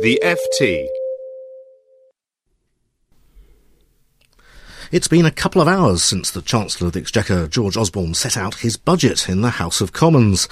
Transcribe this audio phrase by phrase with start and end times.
[0.00, 0.86] The FT.
[4.92, 8.36] It's been a couple of hours since the Chancellor of the Exchequer, George Osborne, set
[8.36, 10.48] out his budget in the House of Commons.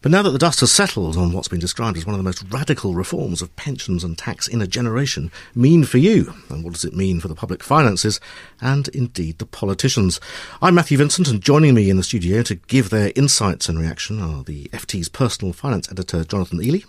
[0.00, 2.24] But now that the dust has settled on what's been described as one of the
[2.24, 6.32] most radical reforms of pensions and tax in a generation mean for you?
[6.48, 8.20] And what does it mean for the public finances
[8.60, 10.20] and indeed the politicians?
[10.62, 14.22] I'm Matthew Vincent and joining me in the studio to give their insights and reaction
[14.22, 16.84] are the FT's personal finance editor, Jonathan Eley,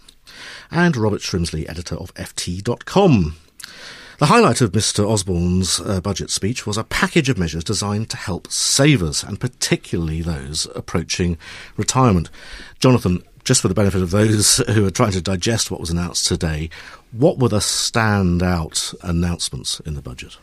[0.72, 3.36] and Robert Shrimsley, editor of FT.com.
[4.18, 5.06] The highlight of Mr.
[5.06, 10.22] Osborne's uh, budget speech was a package of measures designed to help savers, and particularly
[10.22, 11.38] those approaching
[11.76, 12.30] retirement.
[12.80, 16.28] Jonathan, just for the benefit of those who are trying to digest what was announced
[16.28, 16.70] today,
[17.12, 20.38] what were the standout announcements in the budget?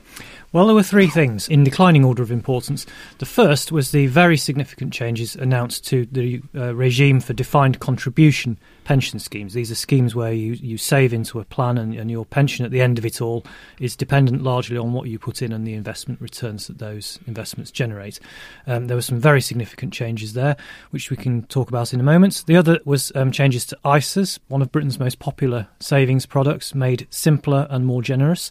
[0.52, 2.84] Well, there were three things in declining order of importance.
[3.18, 8.58] The first was the very significant changes announced to the uh, regime for defined contribution
[8.84, 9.54] pension schemes.
[9.54, 12.70] These are schemes where you, you save into a plan and, and, your pension at
[12.70, 13.44] the end of it all
[13.78, 17.70] is dependent largely on what you put in and the investment returns that those investments
[17.70, 18.20] generate.
[18.66, 20.56] Um, there were some very significant changes there,
[20.90, 22.44] which we can talk about in a moment.
[22.46, 27.06] The other was um, changes to ISAs, one of Britain's most popular savings products, made
[27.08, 28.50] simpler and more generous.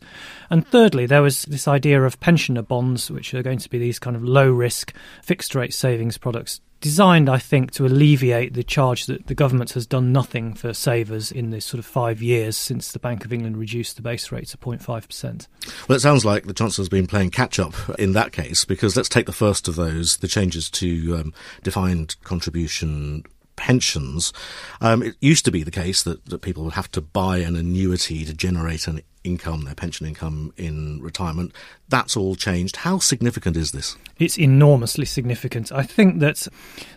[0.49, 3.99] And thirdly, there was this idea of pensioner bonds, which are going to be these
[3.99, 9.05] kind of low risk fixed rate savings products designed, I think, to alleviate the charge
[9.05, 12.91] that the government has done nothing for savers in this sort of five years since
[12.91, 15.47] the Bank of England reduced the base rate to 0.5%.
[15.87, 19.09] Well, it sounds like the Chancellor's been playing catch up in that case, because let's
[19.09, 23.23] take the first of those the changes to um, defined contribution
[23.55, 24.33] pensions.
[24.79, 27.55] Um, it used to be the case that, that people would have to buy an
[27.55, 31.53] annuity to generate an income, their pension income in retirement.
[31.89, 32.77] That's all changed.
[32.77, 33.95] How significant is this?
[34.17, 35.71] It's enormously significant.
[35.71, 36.47] I think that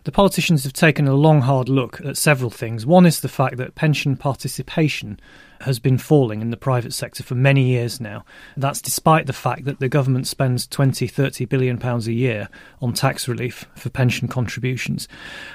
[0.05, 2.87] the politicians have taken a long, hard look at several things.
[2.87, 5.21] One is the fact that pension participation
[5.65, 8.25] has been falling in the private sector for many years now.
[8.57, 12.49] That's despite the fact that the government spends 20, 30 billion pounds a year
[12.81, 15.09] on tax relief for pension contributions.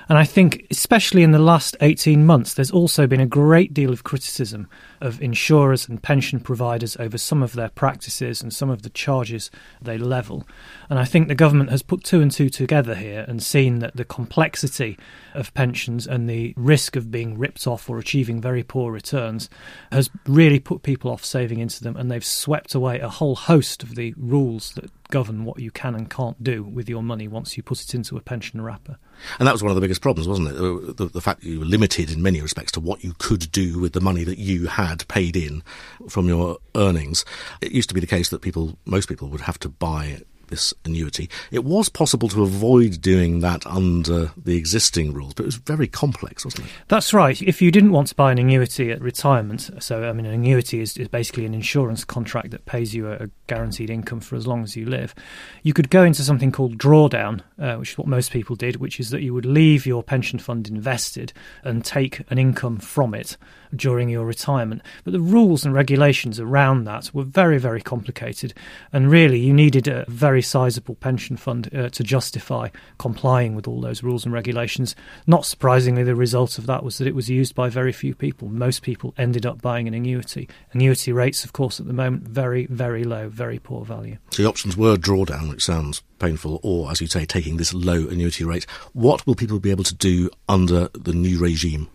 [0.08, 3.92] And I think, especially in the last 18 months, there's also been a great deal
[3.92, 4.68] of criticism
[5.02, 9.50] of insurers and pension providers over some of their practices and some of the charges
[9.82, 10.46] they level.
[10.90, 13.96] And I think the government has put two and two together here and seen that
[13.96, 14.98] the complexity
[15.34, 19.50] of pensions and the risk of being ripped off or achieving very poor returns
[20.00, 23.84] has really put people off saving into them, and they've swept away a whole host
[23.84, 27.58] of the rules that govern what you can and can't do with your money once
[27.58, 28.98] you put it into a pension wrapper.
[29.38, 30.98] And that was one of the biggest problems, wasn't it?
[30.98, 33.80] The, the, fact that you were limited in many respects to what you could do
[33.80, 35.62] with the money that you had paid in
[36.08, 37.26] from your earnings.
[37.60, 40.74] It used to be the case that people, most people, would have to buy this
[40.86, 41.30] annuity.
[41.52, 45.88] It was possible to avoid doing that under the existing rules, but it was very
[45.88, 46.72] complex, wasn't it?
[46.88, 47.42] That's right.
[47.42, 50.82] If you didn't want to buy an annuity at retirement, so I mean, an annuity
[50.82, 54.46] is, is basically an insurance contract that pays you a, a, guaranteed income for as
[54.46, 55.16] long as you live,
[55.64, 59.00] you could go into something called drawdown, uh, which is what most people did, which
[59.00, 61.34] is that you would leave your pension fund invested
[61.64, 63.38] and take an income from it
[63.76, 64.82] during your retirement.
[65.04, 68.54] But the rules and regulations around that were very, very complicated.
[68.92, 73.82] And really, you needed a very sizable pension fund uh, to justify complying with all
[73.82, 74.96] those rules and regulations.
[75.28, 78.48] Not surprisingly, the result of that was that it was used by very few people.
[78.48, 80.50] Most people ended up buying an annuity.
[80.74, 84.18] Annuity rates, of course, at the moment, very, very low, very poor value.
[84.32, 88.08] So the options were drawdown, which sounds painful, or, as you say, taking this low
[88.08, 88.66] annuity rate.
[88.94, 91.90] What will people be able to do under the new regime?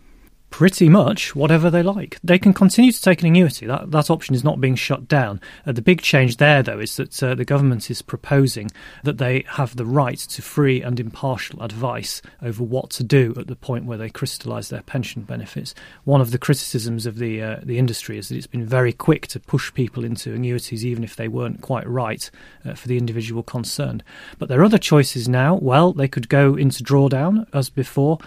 [0.55, 2.17] Pretty much whatever they like.
[2.23, 3.67] They can continue to take an annuity.
[3.67, 5.41] That that option is not being shut down.
[5.67, 8.71] Uh, the big change there, though, is that uh, the government is proposing
[9.03, 13.49] that they have the right to free and impartial advice over what to do at
[13.49, 15.75] the point where they crystallise their pension benefits.
[16.05, 19.27] One of the criticisms of the uh, the industry is that it's been very quick
[19.29, 22.31] to push people into annuities, even if they weren't quite right
[22.65, 24.05] uh, for the individual concerned.
[24.39, 25.57] But there are other choices now.
[25.57, 28.19] Well, they could go into drawdown as before,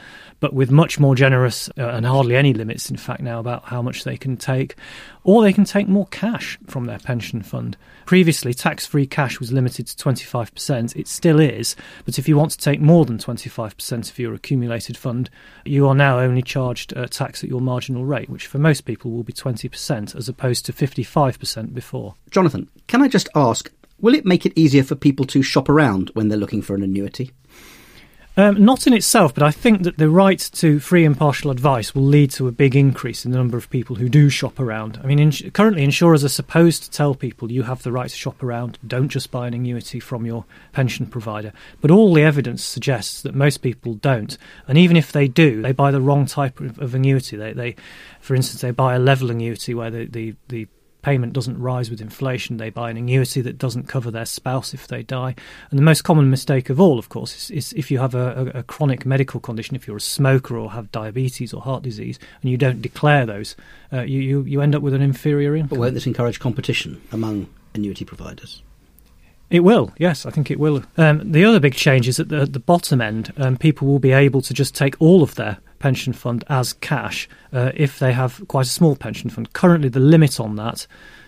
[0.41, 3.79] but with much more generous uh, and hardly any limits, in fact, now about how
[3.79, 4.75] much they can take,
[5.23, 7.77] or they can take more cash from their pension fund.
[8.07, 10.95] Previously, tax free cash was limited to 25%.
[10.95, 11.75] It still is,
[12.05, 15.29] but if you want to take more than 25% of your accumulated fund,
[15.63, 19.11] you are now only charged uh, tax at your marginal rate, which for most people
[19.11, 22.15] will be 20% as opposed to 55% before.
[22.31, 26.09] Jonathan, can I just ask, will it make it easier for people to shop around
[26.15, 27.31] when they're looking for an annuity?
[28.39, 32.03] Um, not in itself, but I think that the right to free impartial advice will
[32.03, 34.99] lead to a big increase in the number of people who do shop around.
[35.03, 38.15] I mean, ins- currently insurers are supposed to tell people you have the right to
[38.15, 41.51] shop around, don't just buy an annuity from your pension provider.
[41.81, 44.37] But all the evidence suggests that most people don't.
[44.67, 47.37] And even if they do, they buy the wrong type of, of annuity.
[47.37, 47.75] They, they,
[48.19, 50.67] for instance, they buy a level annuity where the, the, the
[51.01, 52.57] payment doesn't rise with inflation.
[52.57, 55.35] They buy an annuity that doesn't cover their spouse if they die.
[55.69, 58.51] And the most common mistake of all, of course, is, is if you have a,
[58.55, 62.19] a, a, chronic medical condition, if you're a smoker or have diabetes or heart disease,
[62.41, 63.55] and you don't declare those,
[63.93, 65.69] uh, you, you, you end up with an inferior income.
[65.69, 68.61] But won't this encourage competition among annuity providers?
[69.49, 70.83] It will, yes, I think it will.
[70.97, 73.99] Um, the other big change is that the, at the bottom end, um, people will
[73.99, 78.11] be able to just take all of their pension fund as cash uh, if they
[78.11, 79.53] have quite a small pension fund.
[79.53, 80.85] Currently, the limit on that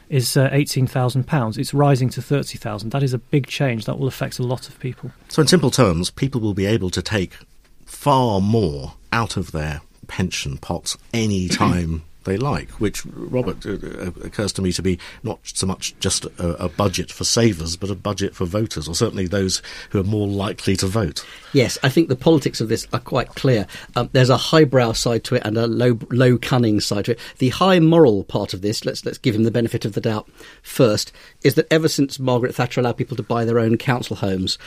[0.09, 1.57] is uh, £18,000.
[1.57, 3.85] It's rising to 30000 That is a big change.
[3.85, 5.11] That will affect a lot of people.
[5.29, 7.37] So, in simple terms, people will be able to take
[7.85, 14.11] far more out of their pension pots any time they like, which, Robert, uh, uh,
[14.23, 17.89] occurs to me to be not so much just a, a, budget for savers, but
[17.89, 19.61] a budget for voters, or certainly those
[19.91, 21.25] who are more likely to vote.
[21.53, 23.67] Yes, I think the politics of this are quite clear.
[23.95, 27.19] Um, there's a highbrow side to it and a low, low cunning side to it.
[27.37, 30.29] The high moral part of this, let's let's give him the benefit of the doubt
[30.61, 31.11] first,
[31.43, 34.57] is that ever since Margaret Thatcher allowed people to buy their own council homes,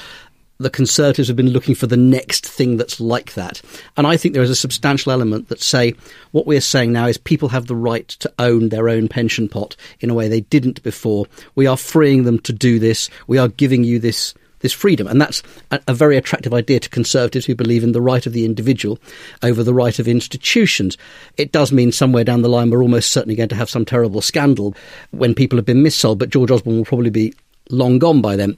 [0.58, 3.60] the Conservatives have been looking for the next thing that's like that.
[3.96, 5.94] And I think there is a substantial element that say
[6.30, 9.76] what we're saying now is people have the right to own their own pension pot
[10.00, 11.26] in a way they didn't before.
[11.54, 13.10] We are freeing them to do this.
[13.26, 15.06] We are giving you this this freedom.
[15.06, 18.32] And that's a, a, very attractive idea to conservatives who believe in the right of
[18.32, 18.98] the individual
[19.42, 20.96] over the right of institutions.
[21.36, 24.22] It does mean somewhere down the line we're almost certainly going to have some terrible
[24.22, 24.74] scandal
[25.10, 27.34] when people have been missold, but George Osborne will probably be
[27.70, 28.56] long gone by then.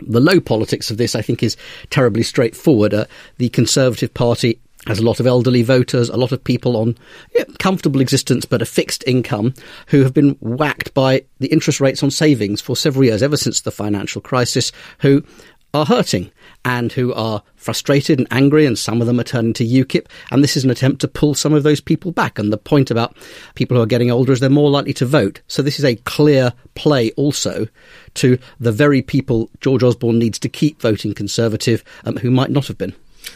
[0.00, 1.56] The low politics of this, I think, is
[1.90, 2.94] terribly straightforward.
[2.94, 3.06] Uh,
[3.38, 6.96] the Conservative Party has a lot of elderly voters, a lot of people on
[7.34, 9.54] yeah, comfortable existence but a fixed income
[9.86, 13.62] who have been whacked by the interest rates on savings for several years, ever since
[13.62, 15.24] the financial crisis, who
[15.72, 16.30] are hurting
[16.64, 20.06] and who are frustrated and angry, and some of them are turning to UKIP.
[20.30, 22.38] And this is an attempt to pull some of those people back.
[22.38, 23.16] And the point about
[23.54, 25.40] people who are getting older is they're more likely to vote.
[25.48, 27.66] So this is a clear play also
[28.14, 32.66] to the very people George Osborne needs to keep voting Conservative um, who might not
[32.66, 32.94] have been.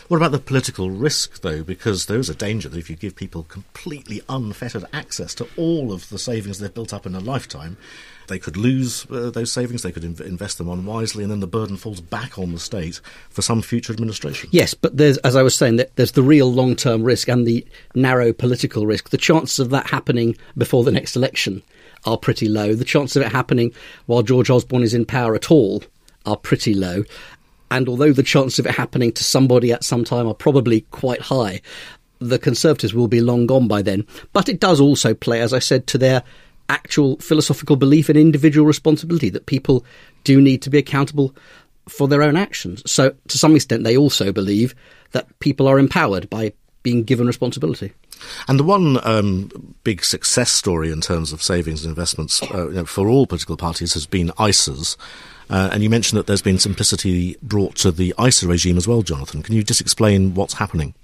[0.08, 1.62] What about the political risk, though?
[1.62, 5.92] Because there is a danger that if you give people completely unfettered access to all
[5.92, 7.76] of the savings they've built up in a lifetime,
[8.28, 11.46] they could lose uh, those savings, they could inv- invest them unwisely, and then the
[11.46, 14.48] burden falls back on the state for some future administration.
[14.52, 17.66] Yes, but there's, as I was saying, there's the real long term risk and the
[17.94, 19.10] narrow political risk.
[19.10, 21.62] The chances of that happening before the next election
[22.04, 22.74] are pretty low.
[22.74, 23.72] The chances of it happening
[24.06, 25.82] while George Osborne is in power at all
[26.26, 27.04] are pretty low.
[27.70, 31.20] And although the chances of it happening to somebody at some time are probably quite
[31.20, 31.60] high,
[32.18, 34.06] the Conservatives will be long gone by then.
[34.32, 36.22] But it does also play, as I said, to their
[36.68, 39.84] actual philosophical belief in individual responsibility that people
[40.24, 41.34] do need to be accountable
[41.88, 42.82] for their own actions.
[42.90, 44.74] So, to some extent, they also believe
[45.12, 47.92] that people are empowered by being given responsibility.
[48.46, 52.74] And the one um, big success story in terms of savings and investments uh, you
[52.74, 54.96] know, for all political parties has been ISAs.
[55.50, 59.02] Uh, and you mentioned that there's been simplicity brought to the ISA regime as well,
[59.02, 59.42] Jonathan.
[59.42, 60.94] Can you just explain what's happening?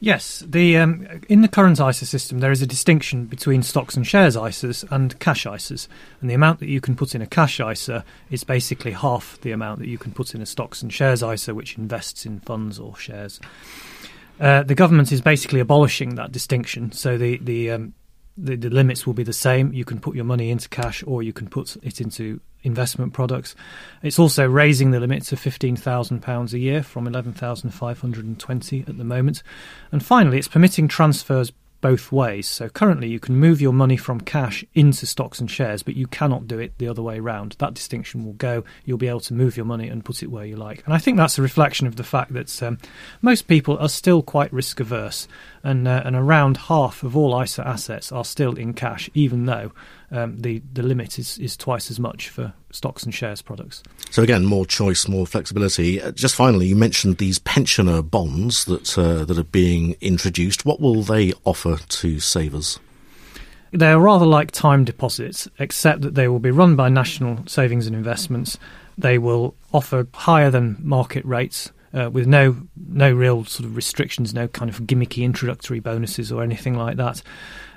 [0.00, 4.06] Yes, the um, in the current ISA system, there is a distinction between stocks and
[4.06, 5.88] shares ISAs and cash ISAs,
[6.20, 9.50] and the amount that you can put in a cash ISA is basically half the
[9.50, 12.78] amount that you can put in a stocks and shares ISA, which invests in funds
[12.78, 13.40] or shares.
[14.38, 17.92] Uh, the government is basically abolishing that distinction, so the the, um,
[18.36, 19.72] the the limits will be the same.
[19.72, 23.54] You can put your money into cash, or you can put it into investment products.
[24.02, 29.42] It's also raising the limit to £15,000 a year from 11,520 at the moment.
[29.92, 32.48] And finally, it's permitting transfers both ways.
[32.48, 36.06] So currently, you can move your money from cash into stocks and shares, but you
[36.06, 37.56] cannot do it the other way around.
[37.58, 38.64] That distinction will go.
[38.84, 40.82] You'll be able to move your money and put it where you like.
[40.84, 42.78] And I think that's a reflection of the fact that um,
[43.22, 45.28] most people are still quite risk averse,
[45.68, 49.70] and uh, and around half of all ISA assets are still in cash, even though
[50.10, 53.82] um, the the limit is is twice as much for stocks and shares products.
[54.10, 56.00] So again, more choice, more flexibility.
[56.00, 60.64] Uh, just finally, you mentioned these pensioner bonds that uh, that are being introduced.
[60.64, 62.80] What will they offer to savers?
[63.70, 67.94] They're rather like time deposits, except that they will be run by National Savings and
[67.94, 68.56] Investments.
[68.96, 71.70] They will offer higher than market rates.
[71.94, 76.42] Uh, with no no real sort of restrictions, no kind of gimmicky introductory bonuses or
[76.42, 77.22] anything like that.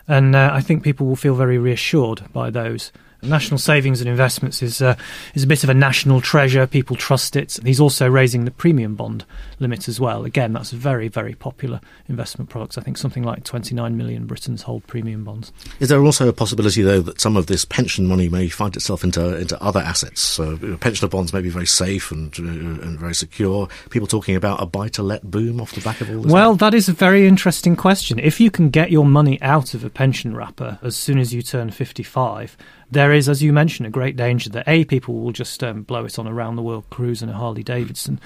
[0.08, 2.91] And uh, I think people will feel very reassured by those.
[3.23, 4.95] National Savings and Investments is uh,
[5.33, 6.65] is a bit of a national treasure.
[6.65, 7.59] People trust it.
[7.63, 9.25] He's also raising the premium bond
[9.59, 10.25] limit as well.
[10.25, 12.77] Again, that's a very very popular investment product.
[12.77, 15.51] I think something like 29 million Britons hold premium bonds.
[15.79, 19.03] Is there also a possibility though that some of this pension money may find itself
[19.03, 20.21] into into other assets?
[20.21, 23.67] So pensioner bonds may be very safe and uh, and very secure.
[23.89, 26.31] People talking about a buy to let boom off the back of all this.
[26.31, 28.19] Well, that is a very interesting question.
[28.19, 31.41] If you can get your money out of a pension wrapper as soon as you
[31.41, 32.57] turn 55
[32.91, 36.05] there is, as you mentioned, a great danger that A, people will just um, blow
[36.05, 38.19] it on a round the world cruise in a Harley Davidson,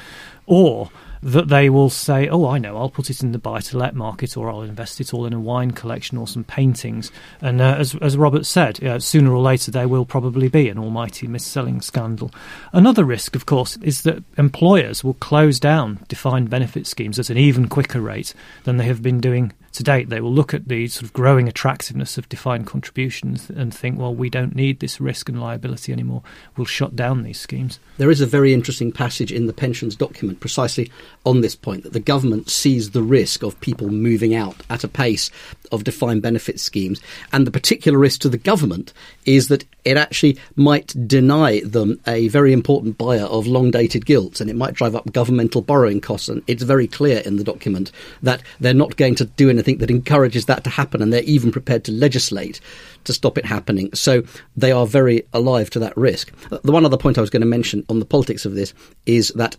[0.48, 0.90] or
[1.26, 3.96] that they will say, oh, I know, I'll put it in the buy to let
[3.96, 7.12] market or I'll invest it all in a wine collection or some paintings.
[7.42, 10.78] And uh, as, as Robert said, uh, sooner or later there will probably be an
[10.78, 12.30] almighty mis-selling scandal.
[12.74, 17.40] Another risk, of course, is that employers will close down defined benefit schemes at an
[17.40, 20.88] even quicker rate than they have been doing to date, they will look at the
[20.88, 25.28] sort of growing attractiveness of defined contributions and think, well, we don't need this risk
[25.28, 26.24] and liability anymore.
[26.56, 27.80] We'll shut down these schemes.
[27.98, 30.92] There is a very interesting passage in the pensions document precisely
[31.26, 34.88] on this point that the government sees the risk of people moving out at a
[34.88, 35.32] pace
[35.72, 37.02] of defined benefit schemes.
[37.34, 38.94] And the particular risk to the government
[39.26, 44.40] is that it actually might deny them a very important buyer of long dated gilts
[44.40, 46.30] and it might drive up governmental borrowing costs.
[46.30, 47.92] And it's very clear in the document
[48.22, 51.52] that they're not going to do anything that encourages that to happen and they're even
[51.52, 52.60] prepared to legislate
[53.06, 53.90] to stop it happening.
[53.94, 54.24] So
[54.56, 56.32] they are very alive to that risk.
[56.50, 58.74] The one other point I was going to mention on the politics of this
[59.06, 59.56] is that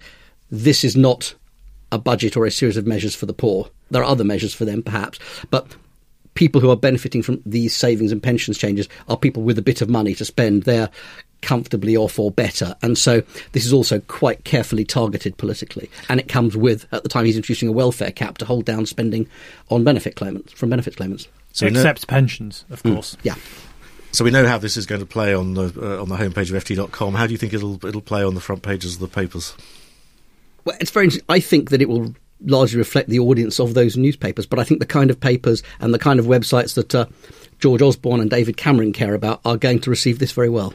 [0.50, 1.35] this is not
[1.96, 3.68] a budget or a series of measures for the poor.
[3.90, 5.18] There are other measures for them, perhaps,
[5.50, 5.66] but
[6.34, 9.80] people who are benefiting from these savings and pensions changes are people with a bit
[9.80, 10.62] of money to spend.
[10.62, 10.90] They're
[11.42, 12.76] comfortably off or better.
[12.82, 13.22] And so
[13.52, 15.90] this is also quite carefully targeted politically.
[16.08, 18.86] And it comes with, at the time, he's introducing a welfare cap to hold down
[18.86, 19.28] spending
[19.70, 21.28] on benefit claimants, from benefit claimants.
[21.52, 22.94] So Except know, pensions, of hmm.
[22.94, 23.16] course.
[23.16, 23.34] Mm, yeah.
[24.12, 26.54] So we know how this is going to play on the uh, on the homepage
[26.54, 27.14] of FT.com.
[27.14, 29.54] How do you think it'll it'll play on the front pages of the papers?
[30.66, 31.11] Well, it's very.
[31.28, 34.46] I think that it will largely reflect the audience of those newspapers.
[34.46, 37.06] But I think the kind of papers and the kind of websites that uh,
[37.61, 40.75] George Osborne and David Cameron care about are going to receive this very well.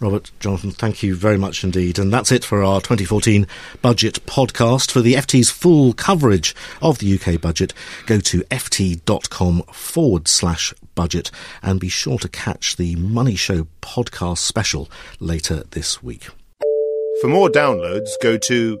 [0.00, 1.98] Robert, Jonathan, thank you very much indeed.
[1.98, 3.46] And that's it for our 2014
[3.82, 4.90] budget podcast.
[4.90, 7.74] For the FT's full coverage of the UK budget,
[8.06, 11.30] go to ft.com forward slash budget
[11.62, 16.28] and be sure to catch the Money Show podcast special later this week.
[17.20, 18.80] For more downloads, go to